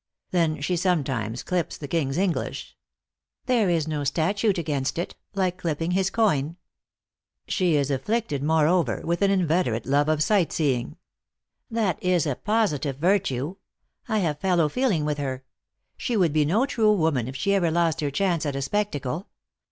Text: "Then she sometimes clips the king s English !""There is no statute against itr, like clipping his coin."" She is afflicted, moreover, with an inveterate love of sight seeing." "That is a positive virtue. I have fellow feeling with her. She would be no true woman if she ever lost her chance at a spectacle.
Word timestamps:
"Then 0.31 0.61
she 0.61 0.77
sometimes 0.77 1.43
clips 1.43 1.77
the 1.77 1.87
king 1.87 2.09
s 2.09 2.17
English 2.17 2.75
!""There 3.45 3.69
is 3.69 3.87
no 3.87 4.03
statute 4.03 4.57
against 4.57 4.95
itr, 4.95 5.11
like 5.35 5.59
clipping 5.59 5.91
his 5.91 6.09
coin."" 6.09 6.55
She 7.47 7.75
is 7.75 7.91
afflicted, 7.91 8.41
moreover, 8.41 9.01
with 9.03 9.21
an 9.21 9.29
inveterate 9.29 9.85
love 9.85 10.09
of 10.09 10.23
sight 10.23 10.51
seeing." 10.51 10.97
"That 11.69 12.01
is 12.01 12.25
a 12.25 12.33
positive 12.35 12.97
virtue. 12.97 13.57
I 14.07 14.17
have 14.25 14.39
fellow 14.39 14.69
feeling 14.69 15.05
with 15.05 15.19
her. 15.19 15.43
She 15.97 16.17
would 16.17 16.33
be 16.33 16.45
no 16.45 16.65
true 16.65 16.93
woman 16.93 17.27
if 17.27 17.35
she 17.35 17.53
ever 17.53 17.69
lost 17.69 18.01
her 18.01 18.09
chance 18.09 18.43
at 18.43 18.55
a 18.55 18.63
spectacle. 18.63 19.27